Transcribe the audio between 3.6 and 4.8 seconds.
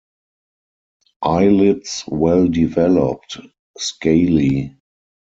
scaly.